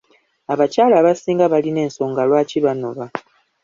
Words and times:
Abakyala 0.53 0.95
abasing 0.97 1.39
balina 1.51 1.79
ensonga 1.87 2.21
lwaki 2.29 2.57
banoba. 2.65 3.05